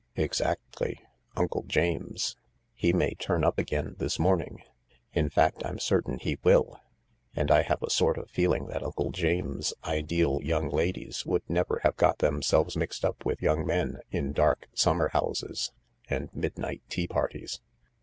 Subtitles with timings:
[0.15, 0.99] "Exactly.
[1.35, 2.35] Uncle James.
[2.73, 4.63] He may turn up again this morning—
[5.13, 6.79] In fact I'm certain he ie>i#—
[7.35, 11.81] and I have a sort of feeling that Uncle James's ideal young ladies would never
[11.83, 15.69] have got themselves mixed up with young men in dark summerhouses
[16.09, 17.61] and midnight tea parties."